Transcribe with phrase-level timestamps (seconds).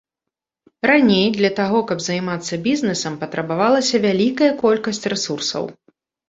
[0.91, 5.63] Раней для таго, каб займацца бізнесам, патрабавалася вялікая колькасць рэсурсаў.